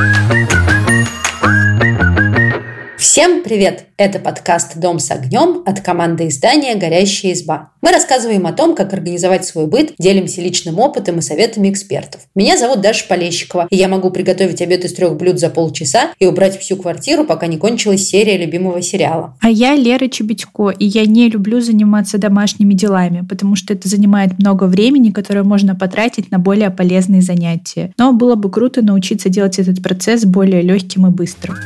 [0.00, 0.39] Thank you.
[3.20, 3.84] Всем привет!
[3.98, 7.72] Это подкаст «Дом с огнем» от команды издания «Горящая изба».
[7.82, 12.22] Мы рассказываем о том, как организовать свой быт, делимся личным опытом и советами экспертов.
[12.34, 16.24] Меня зовут Даша Полещикова, и я могу приготовить обед из трех блюд за полчаса и
[16.24, 19.36] убрать всю квартиру, пока не кончилась серия любимого сериала.
[19.42, 24.38] А я Лера Чебедько, и я не люблю заниматься домашними делами, потому что это занимает
[24.38, 27.92] много времени, которое можно потратить на более полезные занятия.
[27.98, 31.56] Но было бы круто научиться делать этот процесс более легким и быстрым.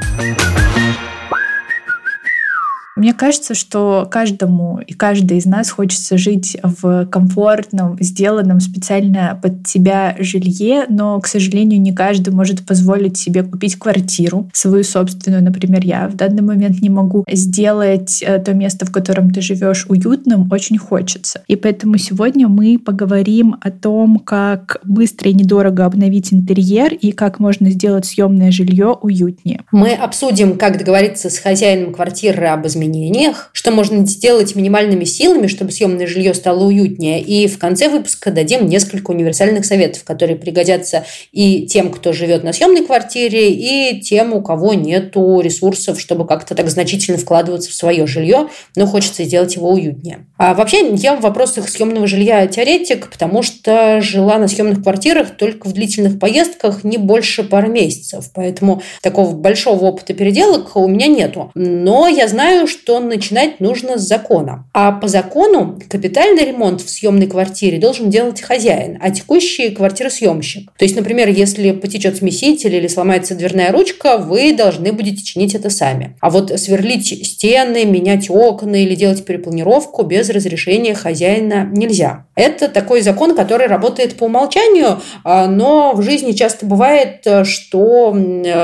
[2.96, 9.66] Мне кажется, что каждому и каждой из нас хочется жить в комфортном, сделанном специально под
[9.66, 15.84] себя жилье, но, к сожалению, не каждый может позволить себе купить квартиру, свою собственную, например,
[15.84, 20.48] я в данный момент не могу сделать э, то место, в котором ты живешь, уютным,
[20.52, 21.42] очень хочется.
[21.48, 27.40] И поэтому сегодня мы поговорим о том, как быстро и недорого обновить интерьер и как
[27.40, 29.62] можно сделать съемное жилье уютнее.
[29.72, 35.46] Мы обсудим, как договориться с хозяином квартиры об изменениях изменениях, что можно сделать минимальными силами,
[35.46, 37.20] чтобы съемное жилье стало уютнее.
[37.20, 42.52] И в конце выпуска дадим несколько универсальных советов, которые пригодятся и тем, кто живет на
[42.52, 48.06] съемной квартире, и тем, у кого нет ресурсов, чтобы как-то так значительно вкладываться в свое
[48.06, 50.26] жилье, но хочется сделать его уютнее.
[50.36, 55.68] А вообще, я в вопросах съемного жилья теоретик, потому что жила на съемных квартирах только
[55.68, 58.30] в длительных поездках не больше пары месяцев.
[58.34, 61.50] Поэтому такого большого опыта переделок у меня нету.
[61.54, 64.66] Но я знаю, что начинать нужно с закона.
[64.74, 70.70] А по закону капитальный ремонт в съемной квартире должен делать хозяин, а текущий квартиросъемщик.
[70.76, 75.70] То есть, например, если потечет смеситель или сломается дверная ручка, вы должны будете чинить это
[75.70, 76.16] сами.
[76.20, 82.26] А вот сверлить стены, менять окна или делать перепланировку без разрешения хозяина нельзя.
[82.34, 88.16] Это такой закон, который работает по умолчанию, а, но в жизни часто бывает, что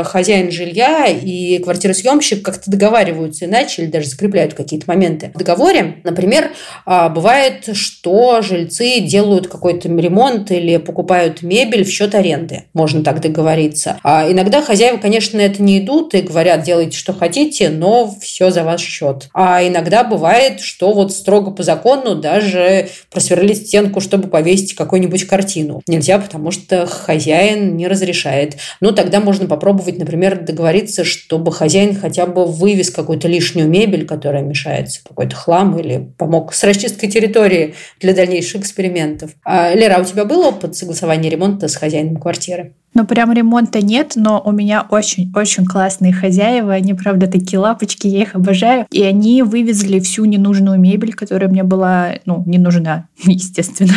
[0.05, 5.97] хозяин жилья и квартиросъемщик как-то договариваются иначе или даже закрепляют какие-то моменты в договоре.
[6.05, 6.51] Например,
[6.87, 12.65] а, бывает, что жильцы делают какой-то ремонт или покупают мебель в счет аренды.
[12.73, 13.99] Можно так договориться.
[14.03, 18.65] А иногда хозяева, конечно, это не идут и говорят, делайте, что хотите, но все за
[18.65, 19.29] ваш счет.
[19.35, 25.83] А иногда бывает, что вот строго по закону даже просверлить стенку, чтобы повесить какую-нибудь картину.
[25.87, 28.57] Нельзя, потому что хозяин не разрешает.
[28.81, 34.07] Ну, тогда можно попробовать, например, договориться, чтобы хозяин хотя бы вывез какую-то лишнюю мебель мебель,
[34.07, 39.33] которая мешается, какой-то хлам или помог с расчисткой территории для дальнейших экспериментов.
[39.45, 42.73] А, Лера, а у тебя был опыт согласования ремонта с хозяином квартиры?
[42.93, 46.73] Ну, прям ремонта нет, но у меня очень-очень классные хозяева.
[46.73, 48.87] Они, правда, такие лапочки, я их обожаю.
[48.91, 53.95] И они вывезли всю ненужную мебель, которая мне была, ну, не нужна, естественно.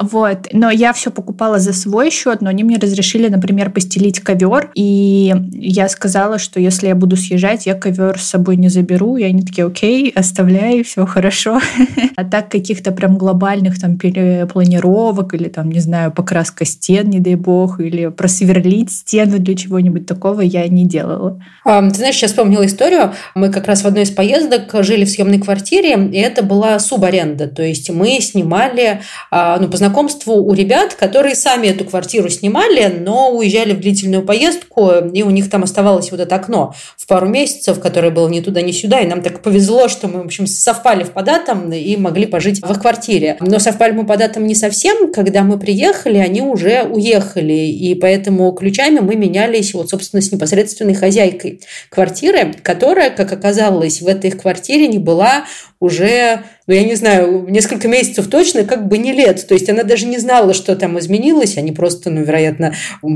[0.00, 0.48] Вот.
[0.52, 4.70] Но я все покупала за свой счет, но они мне разрешили, например, постелить ковер.
[4.74, 9.16] И я сказала, что если я буду съезжать, я ковер с собой не заберу.
[9.16, 11.60] И они такие, окей, оставляй, все хорошо.
[12.16, 17.36] А так каких-то прям глобальных там планировок или там, не знаю, покраска стен, не дай
[17.36, 21.40] бог, или просверлить стену для чего-нибудь такого я не делала.
[21.64, 23.12] А, ты знаешь, сейчас вспомнила историю.
[23.34, 27.46] Мы как раз в одной из поездок жили в съемной квартире, и это была субаренда.
[27.46, 29.00] То есть мы снимали,
[29.30, 34.22] а, ну, познакомились знакомству у ребят, которые сами эту квартиру снимали, но уезжали в длительную
[34.22, 38.40] поездку, и у них там оставалось вот это окно в пару месяцев, которое было ни
[38.40, 41.96] туда, ни сюда, и нам так повезло, что мы, в общем, совпали в податом и
[41.96, 43.38] могли пожить в их квартире.
[43.40, 48.52] Но совпали мы по датам не совсем, когда мы приехали, они уже уехали, и поэтому
[48.52, 54.86] ключами мы менялись вот, собственно, с непосредственной хозяйкой квартиры, которая, как оказалось, в этой квартире
[54.86, 55.44] не была
[55.80, 59.46] уже ну, я не знаю, несколько месяцев точно, как бы не лет.
[59.48, 61.56] То есть она даже не знала, что там изменилось.
[61.56, 62.74] Они просто, ну, вероятно,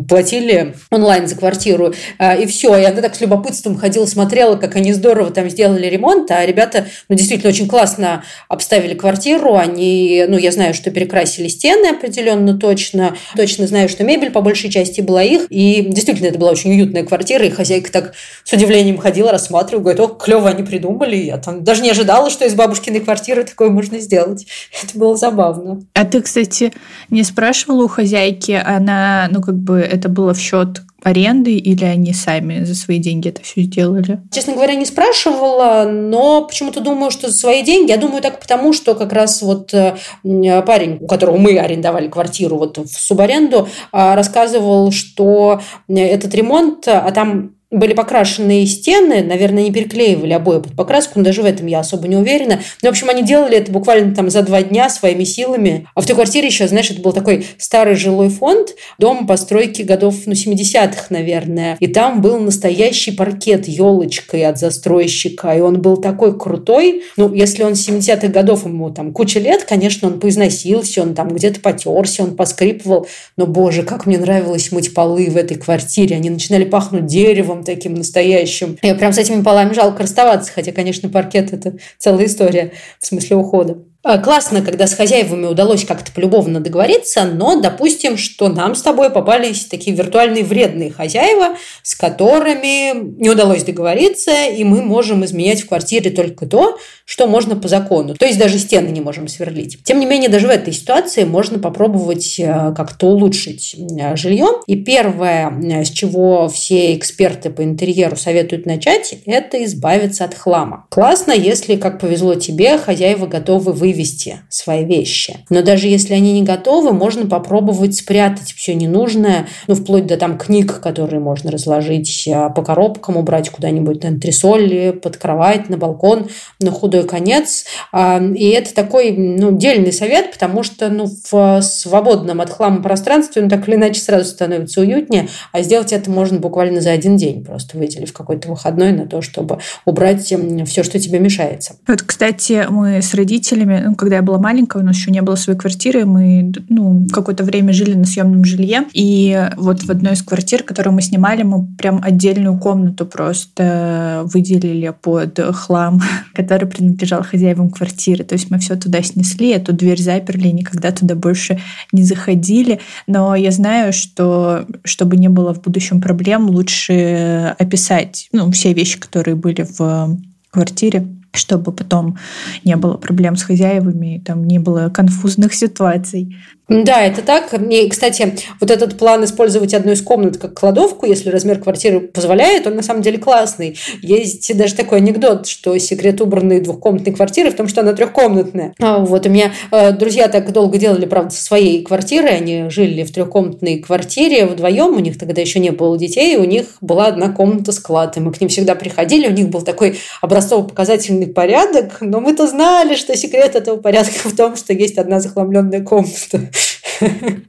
[0.09, 1.93] платили онлайн за квартиру.
[2.19, 2.75] А, и все.
[2.79, 6.31] И она так с любопытством ходила, смотрела, как они здорово там сделали ремонт.
[6.31, 9.55] А ребята, ну, действительно, очень классно обставили квартиру.
[9.55, 13.15] Они, ну, я знаю, что перекрасили стены определенно точно.
[13.37, 15.45] Точно знаю, что мебель по большей части была их.
[15.51, 17.45] И действительно, это была очень уютная квартира.
[17.45, 18.15] И хозяйка так
[18.45, 21.17] с удивлением ходила, рассматривала, говорит, о, клево они придумали.
[21.17, 24.47] Я там даже не ожидала, что из бабушкиной квартиры такое можно сделать.
[24.83, 25.83] Это было забавно.
[25.95, 26.73] А ты, кстати,
[27.11, 32.13] не спрашивала у хозяйки, она, ну, как бы это было в счет аренды или они
[32.13, 34.21] сами за свои деньги это все сделали?
[34.31, 37.91] Честно говоря, не спрашивала, но почему-то думаю, что за свои деньги.
[37.91, 42.57] Я думаю так потому, что как раз вот э, парень, у которого мы арендовали квартиру
[42.57, 49.73] вот в субаренду, а, рассказывал, что этот ремонт, а там были покрашенные стены, наверное, не
[49.73, 52.61] переклеивали обои под покраску, но даже в этом я особо не уверена.
[52.83, 55.89] Но, в общем, они делали это буквально там за два дня своими силами.
[55.95, 60.15] А в той квартире еще, знаешь, это был такой старый жилой фонд, дом постройки годов,
[60.27, 61.77] ну, 70-х, наверное.
[61.81, 67.05] И там был настоящий паркет елочкой от застройщика, и он был такой крутой.
[67.17, 71.61] Ну, если он 70-х годов, ему там куча лет, конечно, он поизносился, он там где-то
[71.61, 73.07] потерся, он поскрипывал.
[73.39, 76.17] Но, боже, как мне нравилось мыть полы в этой квартире.
[76.17, 78.79] Они начинали пахнуть деревом таким настоящим.
[78.83, 83.37] Я прям с этими полами жалко расставаться, хотя, конечно, паркет– это целая история в смысле
[83.37, 83.79] ухода.
[84.05, 89.11] А, классно, когда с хозяевами удалось как-то полюбовно договориться, но допустим, что нам с тобой
[89.11, 95.69] попались такие виртуальные вредные хозяева, с которыми не удалось договориться, и мы можем изменять в
[95.69, 98.15] квартире только то, что можно по закону.
[98.17, 99.79] То есть даже стены не можем сверлить.
[99.85, 104.49] Тем не менее, даже в этой ситуации можно попробовать э, как-то улучшить э, жилье.
[104.67, 110.87] И первое, э, с чего все эксперты по интерьеру советуют начать, это избавиться от хлама.
[110.89, 115.39] Классно, если, как повезло тебе, хозяева готовы выйти вывести свои вещи.
[115.51, 120.39] Но даже если они не готовы, можно попробовать спрятать все ненужное, ну, вплоть до там
[120.39, 126.29] книг, которые можно разложить а, по коробкам, убрать куда-нибудь на антресоли, под кровать, на балкон,
[126.61, 127.65] на худой конец.
[127.93, 133.43] А, и это такой, ну, дельный совет, потому что, ну, в свободном от хлама пространстве,
[133.43, 137.45] ну, так или иначе сразу становится уютнее, а сделать это можно буквально за один день,
[137.45, 141.77] просто выделив какой-то выходной на то, чтобы убрать все, что тебе мешается.
[141.87, 145.59] Вот, кстати, мы с родителями когда я была маленькая, у нас еще не было своей
[145.59, 150.63] квартиры, мы ну, какое-то время жили на съемном жилье, и вот в одной из квартир,
[150.63, 156.01] которую мы снимали, мы прям отдельную комнату просто выделили под хлам,
[156.35, 158.25] который принадлежал хозяевам квартиры.
[158.25, 161.61] То есть мы все туда снесли, эту дверь заперли, никогда туда больше
[161.93, 162.81] не заходили.
[163.07, 168.99] Но я знаю, что чтобы не было в будущем проблем, лучше описать ну, все вещи,
[168.99, 170.19] которые были в
[170.51, 172.19] квартире, чтобы потом
[172.65, 176.37] не было проблем с хозяевами, там не было конфузных ситуаций.
[176.69, 177.53] Да, это так.
[177.55, 182.67] И, кстати, вот этот план использовать одну из комнат как кладовку, если размер квартиры позволяет,
[182.67, 183.77] он на самом деле классный.
[184.01, 188.75] Есть даже такой анекдот, что секрет убранной двухкомнатной квартиры в том, что она трехкомнатная.
[188.81, 192.29] А вот у меня э, друзья так долго делали, правда, со своей квартиры.
[192.29, 194.97] Они жили в трехкомнатной квартире вдвоем.
[194.97, 196.37] У них тогда еще не было детей.
[196.37, 198.17] У них была одна комната склад.
[198.17, 199.27] И мы к ним всегда приходили.
[199.27, 201.99] У них был такой образцово-показательный порядок.
[202.01, 206.52] Но мы-то знали, что секрет этого порядка в том, что есть одна захламленная комната.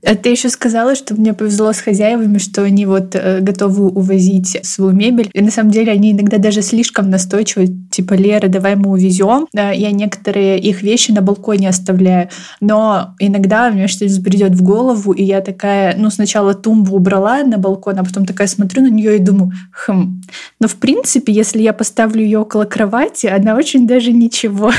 [0.06, 4.60] А ты еще сказала, что мне повезло с хозяевами, что они вот э, готовы увозить
[4.64, 5.30] свою мебель.
[5.34, 9.48] И на самом деле они иногда даже слишком настойчивы, типа, Лера, давай мы увезем.
[9.54, 12.30] Я некоторые их вещи на балконе оставляю.
[12.60, 17.58] Но иногда мне что-то придет в голову, и я такая, ну, сначала тумбу убрала на
[17.58, 20.22] балкон, а потом такая смотрю на нее и думаю, хм.
[20.60, 24.72] Но в принципе, если я поставлю ее около кровати, она очень даже ничего.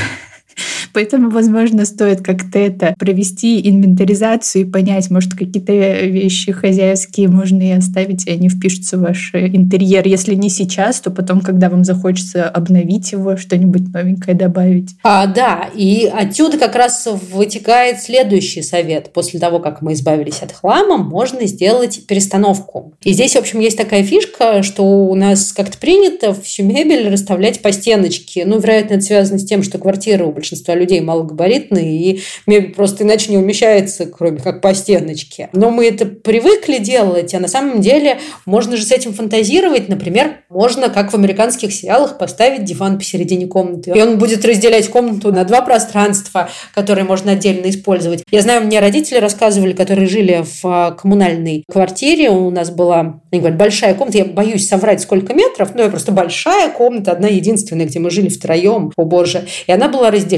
[0.93, 7.71] Поэтому, возможно, стоит как-то это провести инвентаризацию и понять, может, какие-то вещи хозяйские можно и
[7.71, 10.07] оставить, и они впишутся в ваш интерьер.
[10.07, 14.95] Если не сейчас, то потом, когда вам захочется обновить его, что-нибудь новенькое добавить.
[15.03, 19.11] А, да, и отсюда как раз вытекает следующий совет.
[19.13, 22.93] После того, как мы избавились от хлама, можно сделать перестановку.
[23.03, 27.61] И здесь, в общем, есть такая фишка, что у нас как-то принято всю мебель расставлять
[27.61, 28.45] по стеночке.
[28.45, 33.03] Ну, вероятно, это связано с тем, что квартира у большинства людей малогабаритные, и мебель просто
[33.03, 35.49] иначе не умещается, кроме как по стеночке.
[35.53, 39.89] Но мы это привыкли делать, а на самом деле можно же с этим фантазировать.
[39.89, 43.91] Например, можно, как в американских сериалах, поставить диван посередине комнаты.
[43.95, 48.23] И он будет разделять комнату на два пространства, которые можно отдельно использовать.
[48.29, 52.29] Я знаю, мне родители рассказывали, которые жили в а, коммунальной квартире.
[52.29, 54.19] У нас была, они говорят, большая комната.
[54.19, 58.29] Я боюсь соврать, сколько метров, но я просто большая комната, одна единственная, где мы жили
[58.29, 58.91] втроем.
[58.95, 59.47] О боже.
[59.65, 60.34] И она была разделена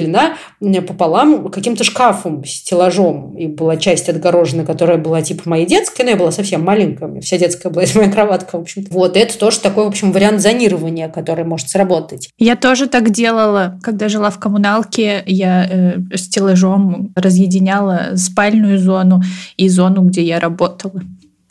[0.82, 3.36] пополам каким-то шкафом, стеллажом.
[3.38, 7.08] И была часть отгорожена, которая была типа моей детской, но я была совсем маленькая, у
[7.10, 8.86] меня вся детская была, это моя кроватка, в общем.
[8.90, 12.30] Вот, это тоже такой, в общем, вариант зонирования, который может сработать.
[12.38, 19.22] Я тоже так делала, когда жила в коммуналке, я э, стеллажом разъединяла спальную зону
[19.58, 21.02] и зону, где я работала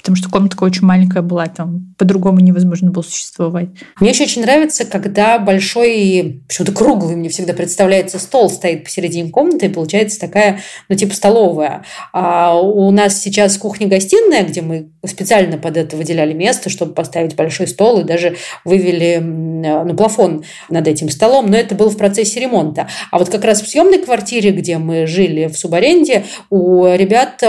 [0.07, 3.71] потому что комнатка очень маленькая была, там по-другому невозможно было существовать.
[3.99, 9.67] Мне еще очень нравится, когда большой, почему-то круглый мне всегда представляется, стол стоит посередине комнаты,
[9.67, 11.83] и получается такая, ну, типа столовая.
[12.13, 17.67] А у нас сейчас кухня-гостиная, где мы специально под это выделяли место, чтобы поставить большой
[17.67, 22.87] стол, и даже вывели ну, плафон над этим столом, но это было в процессе ремонта.
[23.11, 27.43] А вот как раз в съемной квартире, где мы жили в субаренде, у ребят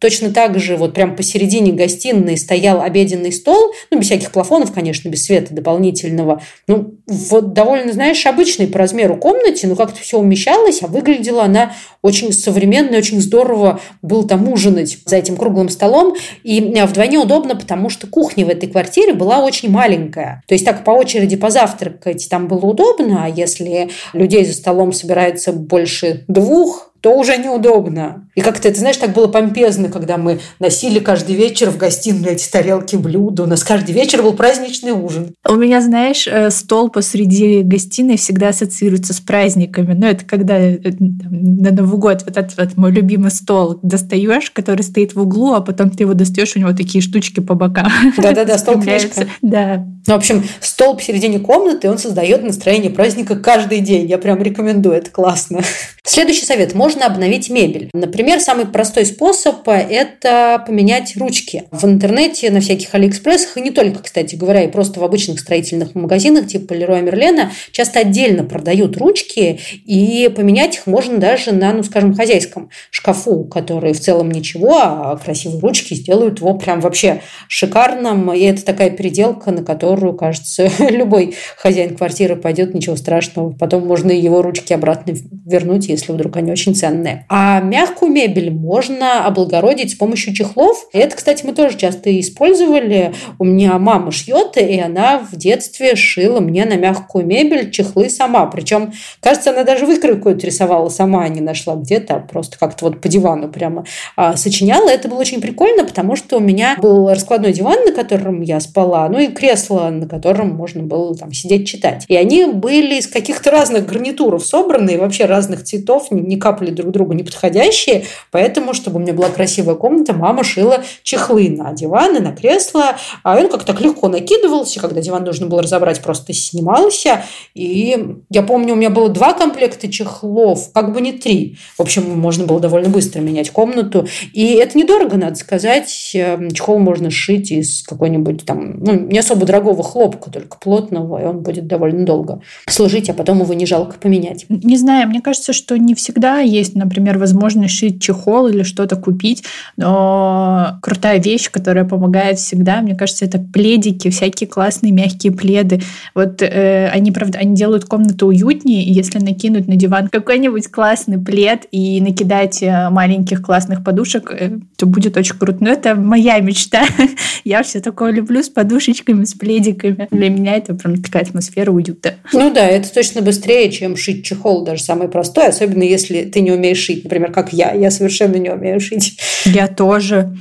[0.00, 4.72] точно так же вот прям посередине гостиной гостиной стоял обеденный стол, ну, без всяких плафонов,
[4.72, 10.18] конечно, без света дополнительного, ну, вот довольно, знаешь, обычной по размеру комнате, но как-то все
[10.18, 16.14] умещалось, а выглядела она очень современно, очень здорово было там ужинать за этим круглым столом.
[16.42, 20.42] И вдвойне удобно, потому что кухня в этой квартире была очень маленькая.
[20.48, 25.52] То есть так по очереди позавтракать там было удобно, а если людей за столом собирается
[25.52, 28.28] больше двух, то уже неудобно.
[28.34, 32.48] И как-то, это, знаешь, так было помпезно, когда мы носили каждый вечер в гостиную эти
[32.48, 33.42] тарелки блюда.
[33.42, 35.34] У нас каждый вечер был праздничный ужин.
[35.46, 39.94] У меня, знаешь, э, стол посреди гостиной всегда ассоциируется с праздниками.
[39.94, 44.50] Ну, это когда э, там, на Новый год вот этот вот мой любимый стол достаешь,
[44.50, 47.90] который стоит в углу, а потом ты его достаешь, у него такие штучки по бокам.
[48.16, 49.26] Да-да-да, стол-книжка.
[49.42, 49.86] Да.
[50.06, 54.08] Ну, в общем, стол посередине комнаты, он создает настроение праздника каждый день.
[54.08, 55.60] Я прям рекомендую, это классно.
[56.04, 56.74] Следующий совет.
[56.74, 57.88] Можно обновить мебель.
[57.92, 61.64] Например, самый простой способ– это поменять ручки.
[61.70, 65.94] В интернете, на всяких Алиэкспрессах, и не только, кстати говоря, и просто в обычных строительных
[65.94, 71.82] магазинах типа Леруа Мерлена часто отдельно продают ручки, и поменять их можно даже на, ну,
[71.82, 78.32] скажем, хозяйском шкафу, который в целом ничего, а красивые ручки сделают его прям вообще шикарным.
[78.32, 83.52] И это такая переделка, на которую, кажется, любой хозяин квартиры пойдет, ничего страшного.
[83.52, 85.14] Потом можно его ручки обратно
[85.46, 87.26] вернуть, если вдруг они очень ценные.
[87.28, 90.88] А мягкую мебель можно облагородить с помощью чехлов.
[90.92, 93.14] Это, кстати, мы тоже часто использовали.
[93.38, 98.46] У меня мама шьет, и она в детстве шила мне на мягкую мебель чехлы сама.
[98.46, 103.00] Причем, кажется, она даже выкройку рисовала сама, а не нашла где-то, а просто как-то вот
[103.00, 103.84] по дивану прямо
[104.16, 104.88] а, сочиняла.
[104.88, 109.08] Это было очень прикольно, потому что у меня был раскладной диван, на котором я спала,
[109.08, 112.04] ну и кресло на котором можно было там сидеть читать.
[112.08, 116.92] И они были из каких-то разных гарнитуров собраны, и вообще разных цветов, не капали друг
[116.92, 118.01] другу не подходящие.
[118.30, 122.96] Поэтому, чтобы у меня была красивая комната, мама шила чехлы на диваны, на кресла.
[123.22, 127.24] А он как-то так легко накидывался, когда диван нужно было разобрать, просто снимался.
[127.54, 131.56] И я помню, у меня было два комплекта чехлов, как бы не три.
[131.76, 134.06] В общем, можно было довольно быстро менять комнату.
[134.32, 136.12] И это недорого, надо сказать.
[136.14, 141.24] Эм, чехол можно сшить из какой-нибудь там, ну, не особо дорогого хлопка, только плотного, и
[141.24, 144.46] он будет довольно долго служить, а потом его не жалко поменять.
[144.48, 149.44] Не знаю, мне кажется, что не всегда есть, например, возможность шить чехол или что-то купить,
[149.76, 155.80] но крутая вещь, которая помогает всегда, мне кажется, это пледики, всякие классные мягкие пледы.
[156.14, 161.66] Вот э, они, правда, они делают комнату уютнее, если накинуть на диван какой-нибудь классный плед
[161.70, 165.58] и накидать э, маленьких классных подушек, э, то будет очень круто.
[165.60, 166.84] Но это моя мечта.
[167.44, 170.08] Я все такое люблю с подушечками, с пледиками.
[170.10, 172.14] Для меня это прям такая атмосфера уюта.
[172.32, 176.52] Ну да, это точно быстрее, чем шить чехол, даже самый простой, особенно если ты не
[176.52, 177.72] умеешь шить, например, как я.
[177.82, 179.20] Я совершенно не умею шить.
[179.44, 180.36] Я тоже.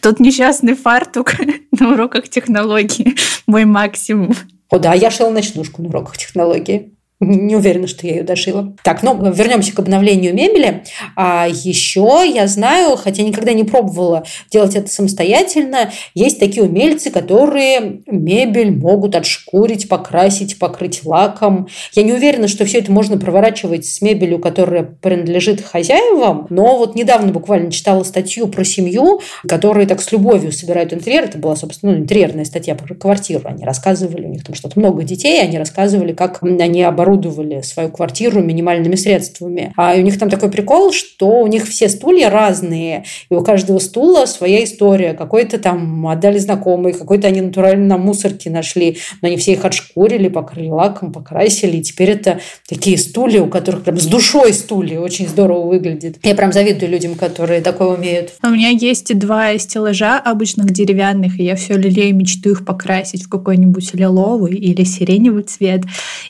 [0.00, 1.34] Тот несчастный фартук
[1.78, 3.14] на уроках технологии.
[3.46, 4.34] Мой максимум.
[4.70, 6.95] О да, я шила ночнушку на уроках технологии.
[7.18, 8.76] Не уверена, что я ее дошила.
[8.82, 10.84] Так, ну, вернемся к обновлению мебели.
[11.16, 18.02] А еще я знаю, хотя никогда не пробовала делать это самостоятельно, есть такие умельцы, которые
[18.06, 21.68] мебель могут отшкурить, покрасить, покрыть лаком.
[21.94, 26.96] Я не уверена, что все это можно проворачивать с мебелью, которая принадлежит хозяевам, но вот
[26.96, 31.24] недавно буквально читала статью про семью, которые так с любовью собирают интерьер.
[31.24, 33.44] Это была, собственно, ну, интерьерная статья про квартиру.
[33.44, 37.90] Они рассказывали, у них там что-то много детей, они рассказывали, как они оборудовали оборудовали свою
[37.90, 39.72] квартиру минимальными средствами.
[39.76, 43.78] А у них там такой прикол, что у них все стулья разные, и у каждого
[43.78, 45.14] стула своя история.
[45.14, 50.28] Какой-то там отдали знакомые, какой-то они натурально на мусорке нашли, но они все их отшкурили,
[50.28, 55.28] покрыли лаком, покрасили, и теперь это такие стулья, у которых прям с душой стулья, очень
[55.28, 56.18] здорово выглядит.
[56.22, 58.32] Я прям завидую людям, которые такое умеют.
[58.42, 63.28] У меня есть два стеллажа обычных деревянных, и я все лелею мечту их покрасить в
[63.28, 65.82] какой-нибудь лиловый или сиреневый цвет,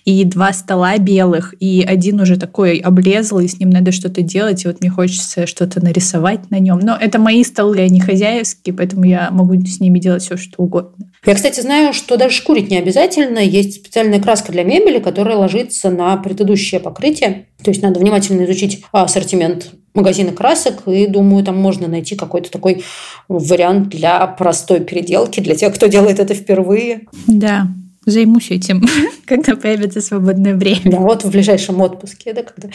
[0.04, 4.66] и два стола белых, и один уже такой облезлый, с ним надо что-то делать, и
[4.66, 6.80] вот мне хочется что-то нарисовать на нем.
[6.80, 11.12] Но это мои столы, они хозяйские, поэтому я могу с ними делать все, что угодно.
[11.24, 13.38] Я, кстати, знаю, что даже шкурить не обязательно.
[13.38, 17.46] Есть специальная краска для мебели, которая ложится на предыдущее покрытие.
[17.62, 22.82] То есть надо внимательно изучить ассортимент магазина красок, и думаю, там можно найти какой-то такой
[23.28, 27.02] вариант для простой переделки, для тех, кто делает это впервые.
[27.28, 27.68] Да,
[28.06, 28.84] Займусь этим,
[29.26, 30.80] когда появится свободное время.
[30.84, 32.32] Да, вот в ближайшем отпуске.
[32.32, 32.68] Да, когда...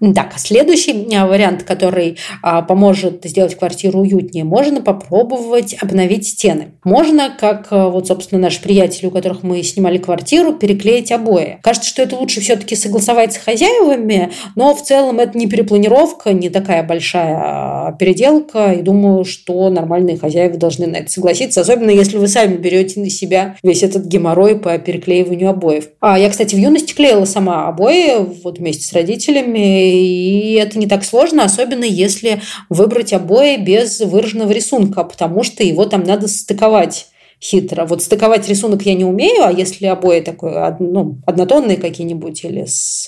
[0.14, 6.68] так, следующий а, вариант, который а, поможет сделать квартиру уютнее, можно попробовать обновить стены.
[6.82, 11.58] Можно, как а, вот, собственно, наши приятели, у которых мы снимали квартиру, переклеить обои.
[11.62, 16.48] Кажется, что это лучше все-таки согласовать с хозяевами, но в целом это не перепланировка, не
[16.48, 22.16] такая большая а, переделка, и думаю, что нормальные хозяева должны на это согласиться, особенно если
[22.16, 25.88] вы сами берете на себя весь этот геморрой по переклеиванию обоев.
[26.00, 30.86] А я, кстати, в юности клеила сама обои вот вместе с родителями, и это не
[30.86, 37.08] так сложно, особенно если выбрать обои без выраженного рисунка, потому что его там надо стыковать
[37.42, 37.84] хитро.
[37.84, 43.06] Вот стыковать рисунок я не умею, а если обои такой, ну, однотонные какие-нибудь или с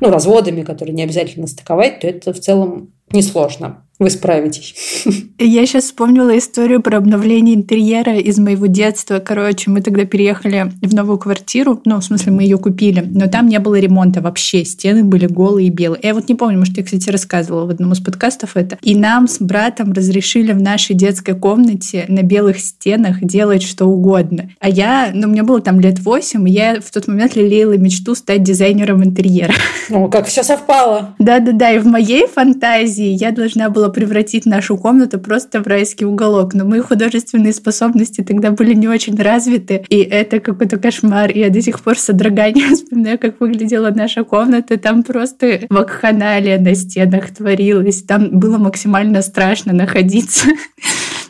[0.00, 4.74] ну, разводами, которые не обязательно стыковать, то это в целом несложно вы справитесь.
[5.38, 9.18] Я сейчас вспомнила историю про обновление интерьера из моего детства.
[9.18, 13.48] Короче, мы тогда переехали в новую квартиру, ну, в смысле, мы ее купили, но там
[13.48, 16.00] не было ремонта вообще, стены были голые и белые.
[16.02, 18.78] Я вот не помню, может, я, кстати, рассказывала в одном из подкастов это.
[18.82, 24.50] И нам с братом разрешили в нашей детской комнате на белых стенах делать что угодно.
[24.60, 28.14] А я, ну, мне было там лет восемь, и я в тот момент лелеяла мечту
[28.14, 29.54] стать дизайнером интерьера.
[29.88, 31.14] Ну, как все совпало.
[31.18, 36.54] Да-да-да, и в моей фантазии я должна была превратить нашу комнату просто в райский уголок.
[36.54, 41.30] Но мои художественные способности тогда были не очень развиты, и это какой-то кошмар.
[41.32, 44.76] Я до сих пор с содроганием вспоминаю, как выглядела наша комната.
[44.76, 48.02] Там просто вакханалия на стенах творилась.
[48.02, 50.48] Там было максимально страшно находиться.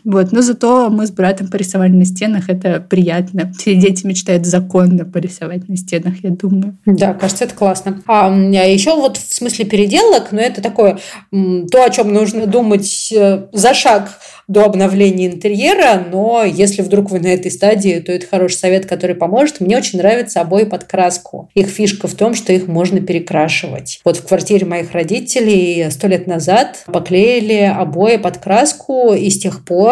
[0.05, 0.33] Вот.
[0.33, 3.53] Но зато мы с братом порисовали на стенах, это приятно.
[3.59, 6.77] Все дети мечтают законно порисовать на стенах, я думаю.
[6.87, 8.03] Да, кажется, это классно.
[8.07, 10.99] А, а еще вот в смысле переделок, но это такое,
[11.31, 14.19] то, о чем нужно думать э, за шаг
[14.49, 19.15] до обновления интерьера, но если вдруг вы на этой стадии, то это хороший совет, который
[19.15, 19.61] поможет.
[19.61, 21.49] Мне очень нравятся обои под краску.
[21.55, 24.01] Их фишка в том, что их можно перекрашивать.
[24.05, 29.65] Вот в квартире моих родителей сто лет назад поклеили обои под краску, и с тех
[29.65, 29.92] пор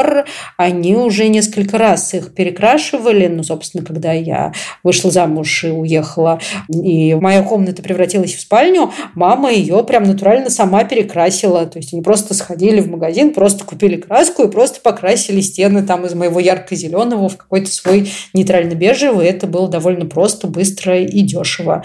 [0.56, 3.26] они уже несколько раз их перекрашивали.
[3.26, 4.52] Ну, собственно, когда я
[4.82, 10.84] вышла замуж и уехала, и моя комната превратилась в спальню, мама ее прям натурально сама
[10.84, 11.66] перекрасила.
[11.66, 16.06] То есть они просто сходили в магазин, просто купили краску и просто покрасили стены там
[16.06, 19.26] из моего ярко-зеленого в какой-то свой нейтрально-бежевый.
[19.26, 21.84] Это было довольно просто, быстро и дешево.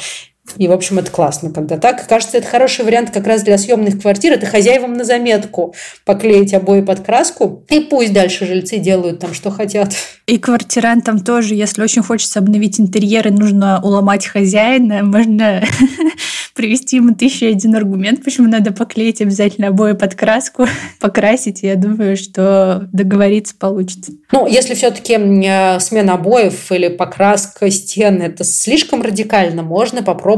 [0.57, 2.07] И, в общем, это классно, когда так.
[2.07, 4.33] Кажется, это хороший вариант как раз для съемных квартир.
[4.33, 5.75] Это хозяевам на заметку
[6.05, 7.65] поклеить обои под краску.
[7.69, 9.93] И пусть дальше жильцы делают там, что хотят.
[10.27, 15.03] И квартирантам тоже, если очень хочется обновить интерьеры, нужно уломать хозяина.
[15.03, 15.63] Можно
[16.55, 20.67] привести ему тысячу один аргумент, почему надо поклеить обязательно обои под краску,
[20.99, 21.63] покрасить.
[21.63, 24.13] Я думаю, что договориться получится.
[24.31, 30.34] Ну, если все-таки э, смена обоев или покраска стен– это слишком радикально, можно попробовать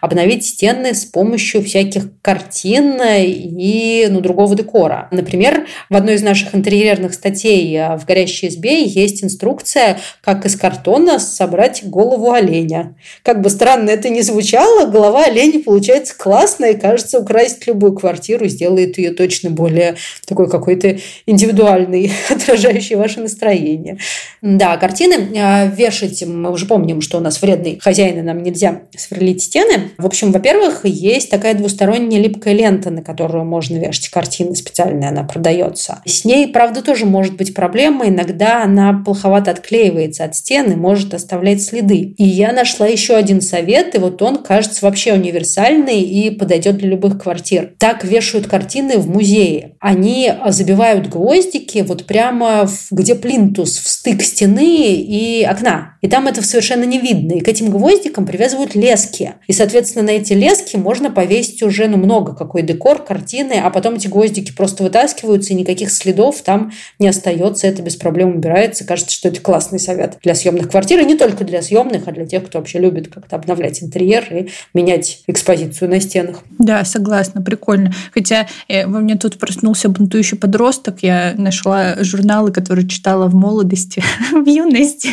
[0.00, 5.08] обновить стены с помощью всяких картин и ну, другого декора.
[5.10, 10.56] Например, в одной из наших интерьерных статей э, в «Горящей избе» есть инструкция, как из
[10.56, 12.96] картона собрать голову оленя.
[13.22, 18.46] Как бы странно это ни звучало, голова оленя получается классно, и кажется, украсить любую квартиру
[18.48, 23.98] сделает ее точно более такой какой-то индивидуальный, отражающий ваше настроение.
[24.42, 28.82] Да, картины а, вешать, мы уже помним, что у нас вредный хозяин, и нам нельзя
[29.20, 29.90] сверлить стены.
[29.98, 35.24] В общем, во-первых, есть такая двусторонняя липкая лента, на которую можно вешать картины специальная, она
[35.24, 36.00] продается.
[36.06, 38.08] С ней, правда, тоже может быть проблема.
[38.08, 42.14] Иногда она плоховато отклеивается от стены, может оставлять следы.
[42.16, 46.88] И я нашла еще один совет, и вот он, кажется, вообще универсальный и подойдет для
[46.88, 47.72] любых квартир.
[47.78, 49.72] Так вешают картины в музее.
[49.80, 55.98] Они забивают гвоздики вот прямо в, где плинтус, в стык стены и окна.
[56.00, 57.34] И там это совершенно не видно.
[57.34, 58.74] И к этим гвоздикам привязывают
[59.10, 59.34] лески.
[59.46, 63.94] И, соответственно, на эти лески можно повесить уже ну, много какой декор, картины, а потом
[63.94, 67.66] эти гвоздики просто вытаскиваются, и никаких следов там не остается.
[67.66, 68.84] Это без проблем убирается.
[68.84, 71.00] Кажется, что это классный совет для съемных квартир.
[71.00, 74.48] И не только для съемных, а для тех, кто вообще любит как-то обновлять интерьер и
[74.74, 76.40] менять экспозицию на стенах.
[76.58, 77.92] Да, согласна, прикольно.
[78.12, 80.98] Хотя э, во мне тут проснулся бунтующий подросток.
[81.02, 85.10] Я нашла журналы, которые читала в молодости, в юности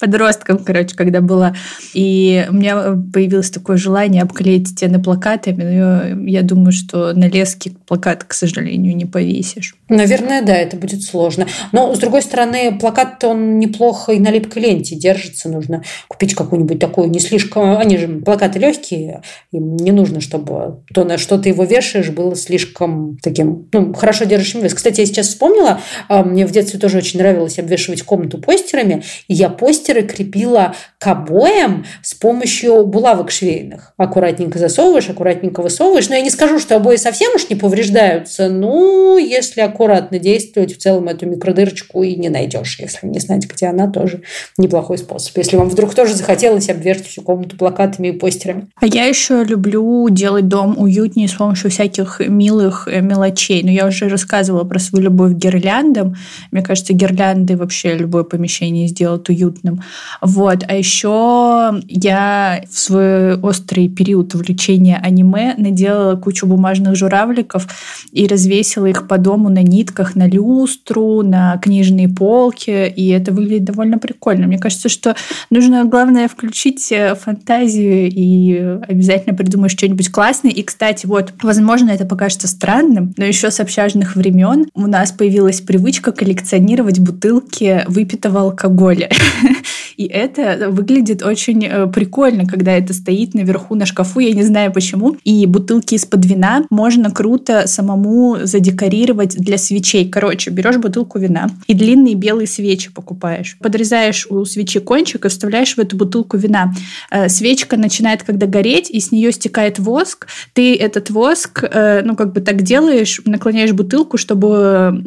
[0.00, 1.54] подростком, короче, когда была.
[1.94, 5.62] И у меня появилось такое желание обклеить стены плакатами.
[5.62, 9.74] Но я думаю, что на леске плакат, к сожалению, не повесишь.
[9.90, 11.48] Наверное, да, это будет сложно.
[11.72, 15.48] Но, с другой стороны, плакат он неплохо и на липкой ленте держится.
[15.48, 17.76] Нужно купить какую-нибудь такую не слишком...
[17.76, 22.36] Они же плакаты легкие, им не нужно, чтобы то, на что ты его вешаешь, было
[22.36, 24.74] слишком таким, ну, хорошо держащим вес.
[24.74, 29.34] Кстати, я сейчас вспомнила, а, мне в детстве тоже очень нравилось обвешивать комнату постерами, и
[29.34, 33.92] я постеры крепила к обоям с помощью булавок швейных.
[33.96, 36.08] Аккуратненько засовываешь, аккуратненько высовываешь.
[36.08, 38.48] Но я не скажу, что обои совсем уж не повреждаются.
[38.48, 39.79] Ну, если аккуратно
[40.18, 42.78] действовать, в целом эту микродырочку и не найдешь.
[42.78, 44.22] Если не знать, где она, тоже
[44.58, 45.36] неплохой способ.
[45.36, 48.68] Если вам вдруг тоже захотелось обвешать всю комнату плакатами и постерами.
[48.80, 53.62] А я еще люблю делать дом уютнее с помощью всяких милых э, мелочей.
[53.62, 56.16] Но я уже рассказывала про свою любовь к гирляндам.
[56.50, 59.82] Мне кажется, гирлянды вообще любое помещение сделают уютным.
[60.20, 60.64] Вот.
[60.66, 67.66] А еще я в свой острый период увлечения аниме наделала кучу бумажных журавликов
[68.12, 72.88] и развесила их по дому на нитках, на люстру, на книжные полки.
[72.88, 74.46] И это выглядит довольно прикольно.
[74.46, 75.14] Мне кажется, что
[75.50, 80.50] нужно, главное, включить э, фантазию и обязательно придумать что-нибудь классное.
[80.50, 85.60] И, кстати, вот, возможно, это покажется странным, но еще с общажных времен у нас появилась
[85.60, 89.10] привычка коллекционировать бутылки выпитого алкоголя.
[89.96, 94.72] И это выглядит очень э, прикольно, когда это стоит наверху на шкафу, я не знаю
[94.72, 95.16] почему.
[95.24, 100.08] И бутылки из-под вина можно круто самому задекорировать для свечей.
[100.08, 103.56] Короче, берешь бутылку вина и длинные белые свечи покупаешь.
[103.60, 106.72] Подрезаешь у свечи кончик и вставляешь в эту бутылку вина.
[107.10, 110.26] Э, свечка начинает когда гореть, и с нее стекает воск.
[110.52, 115.02] Ты этот воск, э, ну, как бы так делаешь, наклоняешь бутылку, чтобы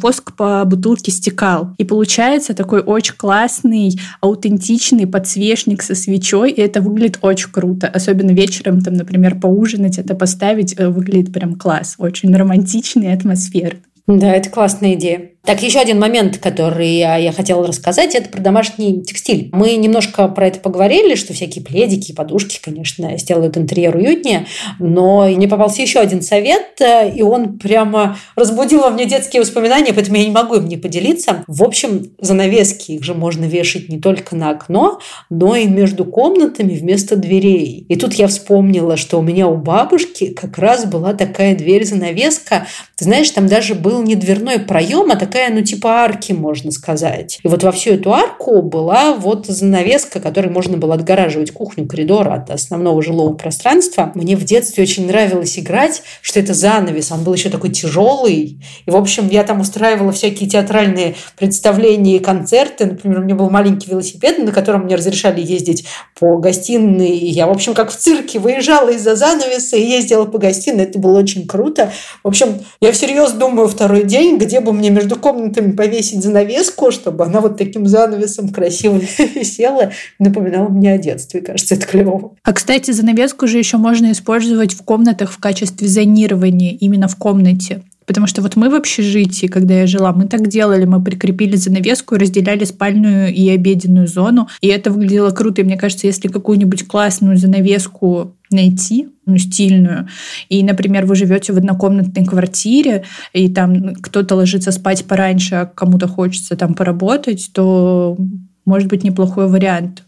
[0.00, 1.74] воск по бутылке стекал.
[1.78, 3.98] И получается такой очень классный
[4.30, 7.88] аутентичный подсвечник со свечой, и это выглядит очень круто.
[7.88, 11.96] Особенно вечером, там, например, поужинать, это поставить, э, выглядит прям класс.
[11.98, 13.82] Очень романтичный и атмосферный.
[14.06, 15.29] Да, это классная идея.
[15.42, 19.48] Так, еще один момент, который я, я хотела рассказать, это про домашний текстиль.
[19.52, 24.46] Мы немножко про это поговорили, что всякие пледики и подушки, конечно, сделают интерьер уютнее,
[24.78, 29.94] но мне попался еще один совет, э, и он прямо разбудил во мне детские воспоминания,
[29.94, 31.42] поэтому я не могу им не поделиться.
[31.46, 35.00] В общем, занавески, их же можно вешать не только на окно,
[35.30, 37.86] но и между комнатами вместо дверей.
[37.88, 42.66] И тут я вспомнила, что у меня у бабушки как раз была такая дверь-занавеска.
[42.96, 47.38] Ты знаешь, там даже был не дверной проем, а такая, ну, типа арки, можно сказать.
[47.44, 52.28] И вот во всю эту арку была вот занавеска, которой можно было отгораживать кухню, коридор
[52.28, 54.10] от основного жилого пространства.
[54.16, 57.12] Мне в детстве очень нравилось играть, что это занавес.
[57.12, 58.58] Он был еще такой тяжелый.
[58.86, 62.86] И, в общем, я там устраивала всякие театральные представления и концерты.
[62.86, 65.86] Например, у меня был маленький велосипед, на котором мне разрешали ездить
[66.18, 67.18] по гостиной.
[67.18, 70.84] И я, в общем, как в цирке, выезжала из-за занавеса и ездила по гостиной.
[70.84, 71.92] Это было очень круто.
[72.24, 77.24] В общем, я всерьез думаю второй день, где бы мне между комнатами повесить занавеску, чтобы
[77.24, 81.40] она вот таким занавесом красиво висела, напоминала мне о детстве.
[81.40, 82.34] Кажется, это клево.
[82.42, 87.82] А, кстати, занавеску же еще можно использовать в комнатах в качестве зонирования, именно в комнате.
[88.10, 92.16] Потому что вот мы в общежитии, когда я жила, мы так делали, мы прикрепили занавеску
[92.16, 94.48] и разделяли спальную и обеденную зону.
[94.60, 95.60] И это выглядело круто.
[95.60, 100.08] И мне кажется, если какую-нибудь классную занавеску найти, ну, стильную.
[100.48, 106.08] И, например, вы живете в однокомнатной квартире, и там кто-то ложится спать пораньше, а кому-то
[106.08, 108.16] хочется там поработать, то
[108.64, 110.04] может быть неплохой вариант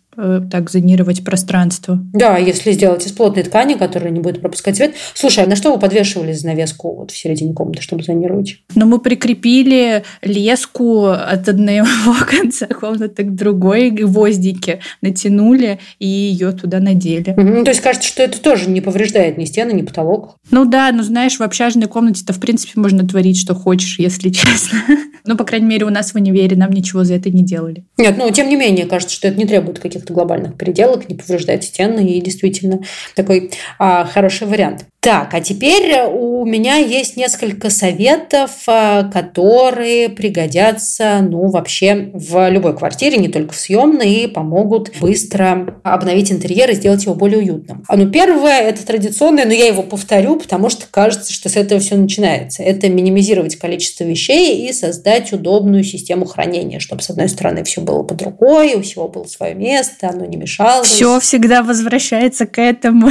[0.51, 1.99] так зонировать пространство.
[2.13, 4.95] Да, если сделать из плотной ткани, которая не будет пропускать свет.
[5.15, 8.59] Слушай, а на что вы подвешивали занавеску вот в середине комнаты, чтобы зонировать?
[8.75, 16.81] Ну, мы прикрепили леску от одного конца комнаты к другой, гвоздики натянули и ее туда
[16.81, 17.31] надели.
[17.31, 17.65] Угу.
[17.65, 20.37] То есть кажется, что это тоже не повреждает ни стены, ни потолок.
[20.51, 24.79] Ну да, ну знаешь, в общажной комнате-то в принципе можно творить, что хочешь, если честно.
[25.25, 27.85] Ну, по крайней мере, у нас в универе нам ничего за это не делали.
[27.97, 31.65] Нет, ну, тем не менее, кажется, что это не требует каких-то глобальных переделок, не повреждает
[31.65, 32.83] стены, и действительно
[33.15, 34.87] такой а, хороший вариант.
[35.03, 42.77] Так, а теперь у меня есть несколько советов, а, которые пригодятся, ну, вообще в любой
[42.77, 47.83] квартире, не только в съемной, и помогут быстро обновить интерьер и сделать его более уютным.
[47.89, 51.81] А, ну, первое, это традиционное, но я его повторю, потому что кажется, что с этого
[51.81, 52.63] все начинается.
[52.63, 58.05] Это минимизировать количество вещей и создать удобную систему хранения, чтобы, с одной стороны, все было
[58.05, 60.87] под рукой, у всего было свое место, оно не мешалось.
[60.87, 63.11] Все всегда возвращается к этому.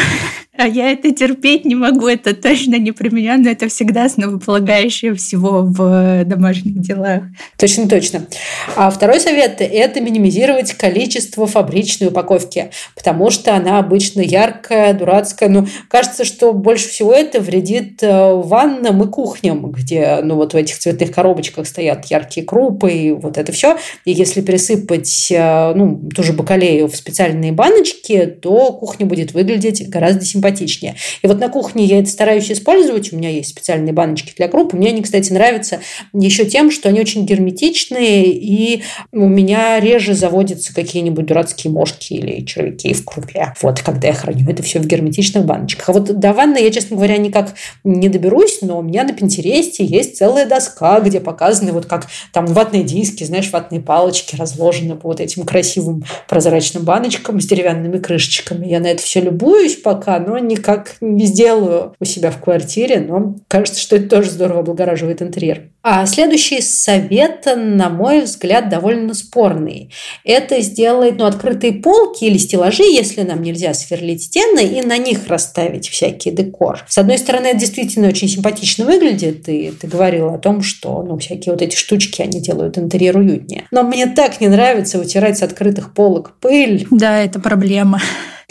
[0.58, 5.16] А я это терпеть не могу, это точно не про меня, но это всегда основополагающее
[5.16, 7.24] всего в домашних делах.
[7.58, 8.28] Точно, точно.
[8.76, 15.48] А второй совет– это минимизировать количество фабричной упаковки, потому что она обычно яркая, дурацкая.
[15.48, 20.58] Ну, кажется, что больше всего это вредит э, ваннам и кухням, где ну, вот в
[20.58, 23.78] этих цветных коробочках стоят яркие крупы и вот это все.
[24.04, 29.90] И если пересыпать э, ну, ту же бакалею в специальные баночки, то кухня будет выглядеть
[29.90, 30.96] гораздо симпатичнее симпатичнее.
[31.22, 33.14] И вот на кухне я это стараюсь использовать.
[33.14, 34.74] У меня есть специальные баночки для круп.
[34.74, 35.80] Мне они, кстати, нравятся
[36.14, 42.44] еще тем, что они очень герметичные, и у меня реже заводятся какие-нибудь дурацкие мошки или
[42.46, 43.54] червяки в крупе.
[43.62, 45.90] Вот, когда я храню это все в герметичных баночках.
[45.90, 49.86] А вот до ванны я, честно говоря, никак не доберусь, но у меня на Пинтересте
[49.86, 55.10] есть целая доска, где показаны вот как там ватные диски, знаешь, ватные палочки разложены по
[55.10, 58.68] вот этим красивым прозрачным баночкам с деревянными крышечками.
[58.68, 63.36] Я на это все любуюсь пока, но никак не сделаю у себя в квартире, но
[63.48, 65.70] кажется, что это тоже здорово облагораживает интерьер.
[65.84, 69.92] А следующий совет, на мой взгляд, довольно спорный.
[70.24, 75.28] Это сделать ну, открытые полки или стеллажи, если нам нельзя сверлить стены, и на них
[75.28, 76.86] расставить всякий декор.
[76.88, 81.18] С одной стороны, это действительно очень симпатично выглядит, и ты говорила о том, что ну,
[81.18, 83.66] всякие вот эти штучки, они делают интерьер уютнее.
[83.72, 86.86] Но мне так не нравится вытирать с открытых полок пыль.
[86.92, 88.00] Да, это проблема.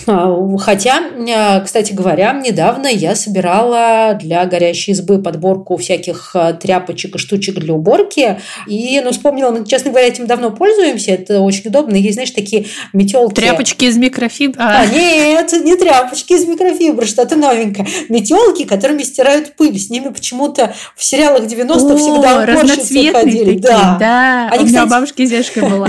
[0.07, 1.01] А, хотя,
[1.35, 7.57] а, кстати говоря, недавно я собирала для горящей избы подборку всяких а, тряпочек и штучек
[7.57, 8.41] для уборки.
[8.67, 11.13] И, ну, вспомнила, мы, честно говоря, этим давно пользуемся.
[11.13, 11.97] Это очень удобно.
[11.97, 13.35] Есть, знаешь, такие метелки.
[13.35, 14.61] Тряпочки из микрофибры?
[14.63, 17.87] А, нет, не тряпочки из микрофибры, что-то новенькое.
[18.09, 19.79] Метелки, которыми стирают пыль.
[19.79, 23.59] С ними почему-то в сериалах 90-х всегда разноцветные ходили.
[23.59, 23.97] Такие, да.
[23.99, 24.49] да.
[24.51, 24.91] Они, У меня кстати...
[24.91, 25.89] бабушки зешкой была.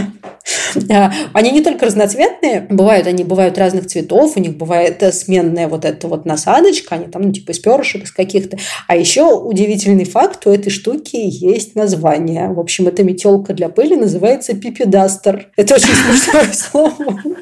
[1.34, 4.00] Они не только разноцветные, бывают они бывают разных цветов,
[4.35, 8.11] у них бывает сменная вот эта вот насадочка, они там ну, типа из перышек, из
[8.11, 8.57] каких-то.
[8.87, 12.49] А еще удивительный факт, у этой штуки есть название.
[12.49, 15.49] В общем, эта метелка для пыли называется пипидастер.
[15.55, 17.21] Это очень смешное слово.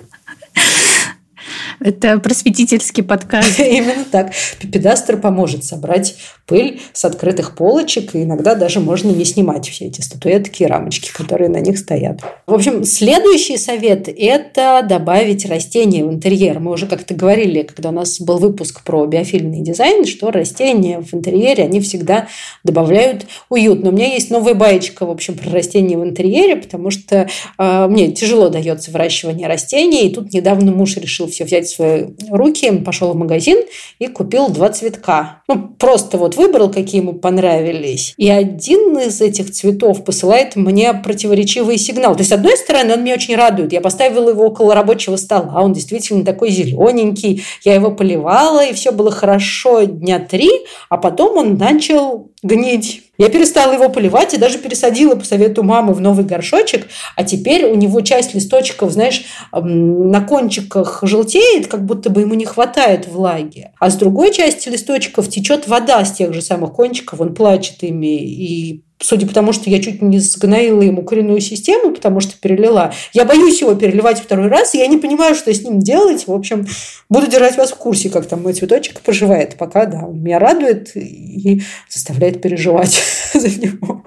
[1.79, 3.59] Это просветительский подкаст.
[3.59, 4.31] Именно так.
[4.59, 6.15] Пипедастер поможет собрать
[6.45, 11.11] пыль с открытых полочек, и иногда даже можно не снимать все эти статуэтки и рамочки,
[11.13, 12.21] которые на них стоят.
[12.47, 16.59] В общем, следующий совет– это добавить растения в интерьер.
[16.59, 21.13] Мы уже как-то говорили, когда у нас был выпуск про биофильный дизайн, что растения в
[21.13, 22.27] интерьере, они всегда
[22.63, 23.83] добавляют уют.
[23.83, 27.87] Но у меня есть новая баечка, в общем, про растения в интерьере, потому что э,
[27.87, 33.13] мне тяжело дается выращивание растений, и тут недавно муж решил все взять свои руки, пошел
[33.13, 33.59] в магазин
[33.99, 35.43] и купил два цветка.
[35.47, 38.13] Ну, просто вот выбрал, какие ему понравились.
[38.17, 42.13] И один из этих цветов посылает мне противоречивый сигнал.
[42.13, 43.73] То есть, с одной стороны, он меня очень радует.
[43.73, 45.61] Я поставила его около рабочего стола.
[45.61, 47.43] Он действительно такой зелененький.
[47.63, 50.49] Я его поливала, и все было хорошо дня три.
[50.89, 53.08] А потом он начал гнить.
[53.19, 57.65] Я перестала его поливать и даже пересадила по совету мамы в новый горшочек, а теперь
[57.65, 63.71] у него часть листочков, знаешь, на кончиках желтеет, как будто бы ему не хватает влаги.
[63.77, 68.23] А с другой части листочков течет вода с тех же самых кончиков, он плачет ими
[68.23, 72.93] и судя по тому, что я чуть не сгноила ему коренную систему, потому что перелила.
[73.13, 76.27] Я боюсь его переливать второй раз, и я не понимаю, что с ним делать.
[76.27, 76.67] В общем,
[77.09, 79.55] буду держать вас в курсе, как там мой цветочек поживает.
[79.57, 83.01] Пока, да, он меня радует и заставляет переживать
[83.33, 84.03] за него.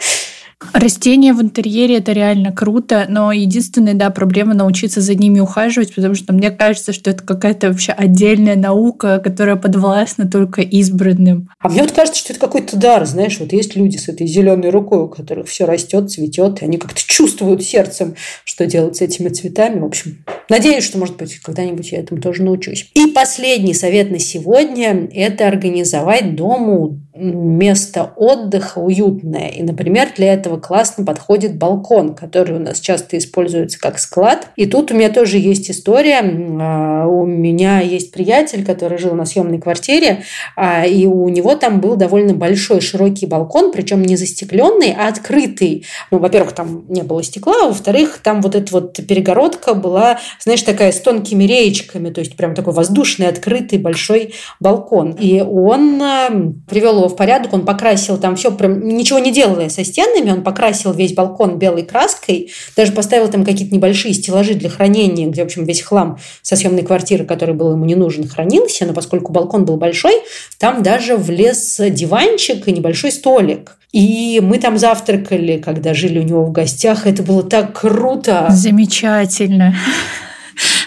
[0.72, 6.14] Растения в интерьере это реально круто, но единственная, да, проблема научиться за ними ухаживать, потому
[6.14, 11.51] что мне кажется, что это какая-то вообще отдельная наука, которая подвластна только избранным.
[11.61, 14.70] А мне вот кажется, что это какой-то дар, знаешь, вот есть люди с этой зеленой
[14.70, 19.29] рукой, у которых все растет, цветет, и они как-то чувствуют сердцем, что делать с этими
[19.29, 19.81] цветами.
[19.81, 22.90] В общем, надеюсь, что, может быть, когда-нибудь я этому тоже научусь.
[22.94, 29.48] И последний совет на сегодня– это организовать дому место отдыха уютное.
[29.48, 34.48] И, например, для этого классно подходит балкон, который у нас часто используется как склад.
[34.57, 36.20] И тут у меня тоже есть история.
[36.22, 40.22] А, у меня есть приятель, который жил на съемной квартире,
[40.57, 45.85] а, и у него там был довольно большой широкий балкон, причем не застекленный, а открытый.
[46.11, 50.62] Ну, во-первых, там не было стекла, а во-вторых, там вот эта вот перегородка была, знаешь,
[50.62, 55.12] такая с тонкими реечками, то есть прям такой воздушный, открытый большой балкон.
[55.12, 56.31] И он а,
[56.68, 60.42] привел его в порядок, он покрасил там все, прям ничего не делая со стенами, он
[60.42, 65.46] покрасил весь балкон белой краской, даже поставил там какие-то небольшие стеллажи для хранения, где, в
[65.46, 69.64] общем, весь хлам со съемной квартиры, который был ему не нужен, хранился, но поскольку балкон
[69.64, 70.14] был большой,
[70.58, 73.76] там даже влез диванчик и небольшой столик.
[73.92, 77.06] И мы там завтракали, когда жили у него в гостях.
[77.06, 78.46] Это было так круто.
[78.48, 79.74] Замечательно.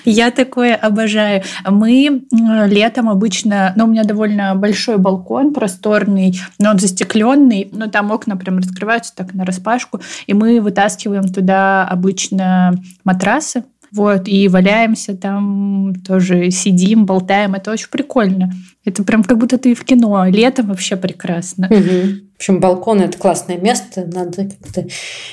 [0.06, 1.44] Я такое обожаю.
[1.70, 2.24] Мы
[2.68, 8.38] летом обычно, ну, у меня довольно большой балкон, просторный, но он застекленный, но там окна
[8.38, 15.94] прям раскрываются так на распашку, и мы вытаскиваем туда обычно матрасы, вот, и валяемся там,
[16.06, 17.54] тоже сидим, болтаем.
[17.54, 18.52] Это очень прикольно.
[18.84, 20.26] Это прям как будто ты в кино.
[20.28, 21.68] Летом вообще прекрасно.
[21.68, 22.25] Угу.
[22.36, 24.06] В общем, балкон– это классное место.
[24.12, 24.86] Надо как-то...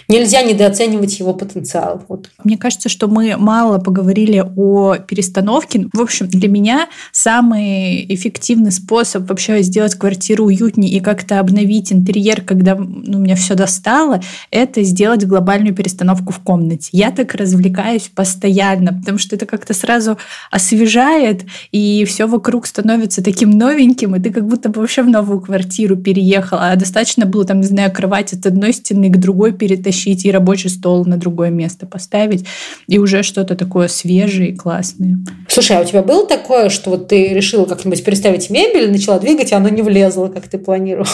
[0.06, 2.04] Нельзя недооценивать его потенциал.
[2.06, 2.30] Вот.
[2.44, 5.88] Мне кажется, что мы мало поговорили о перестановке.
[5.92, 12.40] В общем, для меня самый эффективный способ вообще сделать квартиру уютнее и как-то обновить интерьер,
[12.42, 14.20] когда ну, меня все достало,
[14.52, 16.90] это сделать глобальную перестановку в комнате.
[16.92, 20.18] Я так развлекаюсь постоянно, потому что это как-то сразу
[20.52, 25.40] освежает, и все вокруг становится таким новеньким, и ты как будто бы вообще в новую
[25.40, 30.26] квартиру переехал, а достаточно было, там, не знаю, кровать от одной стены к другой перетащить
[30.26, 32.44] и рабочий стол на другое место поставить,
[32.86, 35.16] и уже что-то такое свежее и классное.
[35.48, 39.52] Слушай, а у тебя было такое, что вот ты решила как-нибудь переставить мебель, начала двигать,
[39.52, 41.08] а оно не влезло, как ты планировала?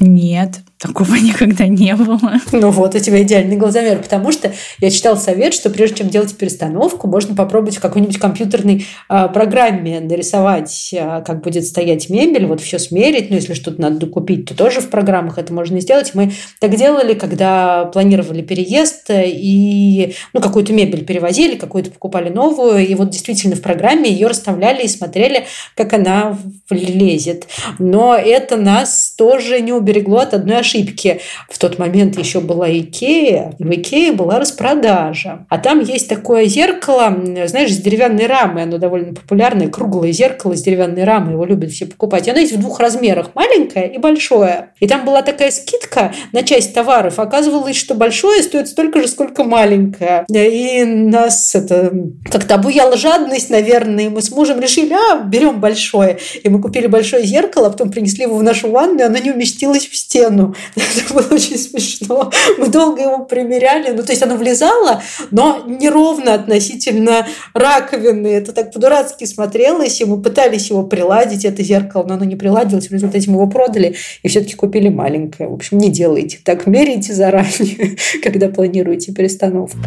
[0.00, 0.60] Нет.
[0.84, 2.20] Такого никогда не было.
[2.52, 6.36] Ну вот, у тебя идеальный глазомер, потому что я читал совет, что прежде чем делать
[6.36, 12.60] перестановку, можно попробовать в какой-нибудь компьютерной э, программе нарисовать, э, как будет стоять мебель, вот
[12.60, 16.12] все смерить, ну если что-то надо докупить, то тоже в программах это можно сделать.
[16.14, 16.30] Мы
[16.60, 23.10] так делали, когда планировали переезд и ну, какую-то мебель перевозили, какую-то покупали новую, и вот
[23.10, 26.38] действительно в программе ее расставляли и смотрели, как она
[26.70, 27.48] влезет.
[27.80, 31.20] Но это нас тоже не уберегло от одной ошибки.
[31.50, 35.44] В тот момент еще была Икея, и в Икее была распродажа.
[35.48, 40.62] А там есть такое зеркало, знаешь, с деревянной рамой, оно довольно популярное, круглое зеркало с
[40.62, 42.28] деревянной рамой, его любят все покупать.
[42.28, 44.68] И оно есть в двух размерах, маленькое и большое.
[44.84, 47.18] И там была такая скидка на часть товаров.
[47.18, 50.26] Оказывалось, что большое стоит столько же, сколько маленькое.
[50.28, 51.90] И нас это
[52.30, 56.18] как-то обуяла жадность, наверное, и мы с мужем решили, а, берем большое.
[56.42, 59.30] И мы купили большое зеркало, а потом принесли его в нашу ванну, и оно не
[59.30, 60.54] уместилось в стену.
[60.76, 62.30] Это было очень смешно.
[62.58, 63.90] Мы долго его примеряли.
[63.90, 68.26] Ну, то есть оно влезало, но неровно относительно раковины.
[68.26, 72.88] Это так по-дурацки смотрелось, и мы пытались его приладить, это зеркало, но оно не приладилось.
[72.88, 75.48] В результате мы его продали и все-таки купили маленькое.
[75.48, 76.66] В общем, не делайте так.
[76.66, 79.78] Меряйте заранее, когда планируете перестановку.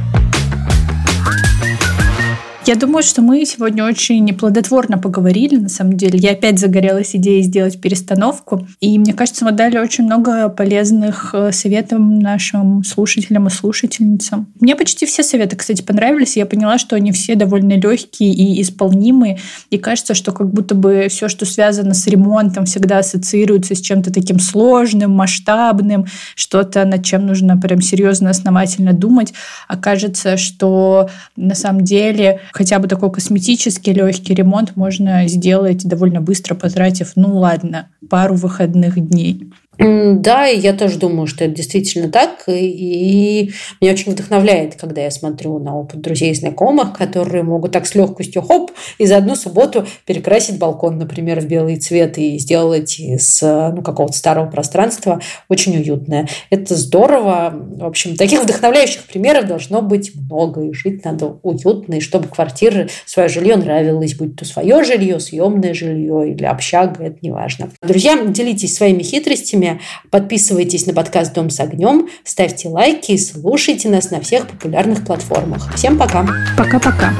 [2.67, 6.19] Я думаю, что мы сегодня очень неплодотворно поговорили, на самом деле.
[6.19, 8.67] Я опять загорелась идеей сделать перестановку.
[8.81, 14.47] И мне кажется, мы дали очень много полезных э, советов нашим слушателям и слушательницам.
[14.59, 16.35] Мне почти все советы, кстати, понравились.
[16.35, 19.39] Я поняла, что они все довольно легкие и исполнимые.
[19.69, 24.11] И кажется, что как будто бы все, что связано с ремонтом, всегда ассоциируется с чем-то
[24.11, 29.33] таким сложным, масштабным, что-то, над чем нужно прям серьезно, основательно думать.
[29.69, 36.55] Окажется, что на самом деле хотя бы такой косметический легкий ремонт можно сделать довольно быстро,
[36.55, 39.51] потратив, ну ладно, пару выходных дней.
[39.79, 42.43] Да, и я тоже думаю, что это действительно так.
[42.47, 47.85] И меня очень вдохновляет, когда я смотрю на опыт друзей и знакомых, которые могут так
[47.85, 52.99] с легкостью хоп и за одну субботу перекрасить балкон, например, в белый цвет и сделать
[52.99, 56.27] из ну, какого-то старого пространства очень уютное.
[56.49, 57.53] Это здорово.
[57.53, 60.63] В общем, таких вдохновляющих примеров должно быть много.
[60.63, 65.73] И жить надо уютно, и чтобы квартира, свое жилье нравилось, будь то свое жилье, съемное
[65.73, 67.69] жилье или общага, это не важно.
[67.81, 69.81] Друзья, делитесь своими хитростями, вами.
[70.09, 75.73] Подписывайтесь на подкаст «Дом с огнем», ставьте лайки и слушайте нас на всех популярных платформах.
[75.75, 76.25] Всем пока!
[76.57, 77.13] Пока-пока!